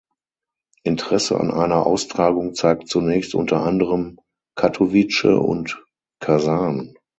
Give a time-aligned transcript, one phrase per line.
[0.81, 4.19] Interesse an einer Austragung zeigten zunächst unter anderem
[4.57, 5.79] Katowice und
[6.19, 6.95] Kasan.